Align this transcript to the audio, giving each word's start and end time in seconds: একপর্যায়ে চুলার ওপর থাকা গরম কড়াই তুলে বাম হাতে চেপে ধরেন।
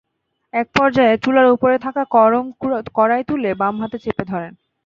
একপর্যায়ে 0.53 1.15
চুলার 1.23 1.47
ওপর 1.47 1.69
থাকা 1.85 2.01
গরম 2.15 2.45
কড়াই 2.97 3.23
তুলে 3.29 3.49
বাম 3.61 3.75
হাতে 3.81 3.97
চেপে 4.03 4.23
ধরেন। 4.31 4.53